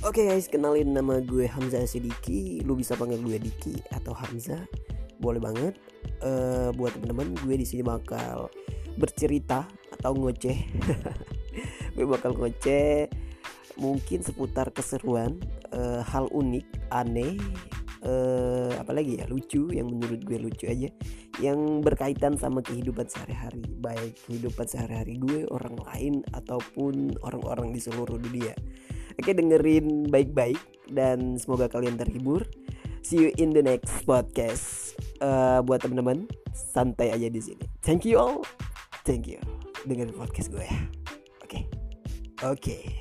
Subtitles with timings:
[0.00, 2.64] Oke guys, kenalin nama gue Hamzah Sidiki.
[2.64, 4.64] Lu bisa panggil gue Diki atau Hamzah.
[5.20, 5.76] Boleh banget.
[6.24, 8.48] Eh buat teman-teman, gue di sini bakal
[8.96, 10.56] bercerita atau ngoceh.
[12.00, 13.12] gue bakal ngoceh
[13.76, 15.36] mungkin seputar keseruan,
[15.68, 17.36] eh, hal unik, aneh,
[18.00, 20.88] eh, apalagi ya lucu yang menurut gue lucu aja
[21.44, 28.16] yang berkaitan sama kehidupan sehari-hari baik kehidupan sehari-hari gue orang lain ataupun orang-orang di seluruh
[28.16, 28.56] dunia
[29.20, 30.58] oke dengerin baik-baik
[30.90, 32.42] dan semoga kalian terhibur.
[33.00, 34.96] See you in the next podcast.
[35.20, 37.64] Eh, buat teman-teman santai aja di sini.
[37.84, 38.40] Thank you all.
[39.04, 39.40] Thank you.
[39.84, 40.80] Dengerin podcast gue ya.
[41.44, 41.68] Oke.
[42.44, 42.99] Oke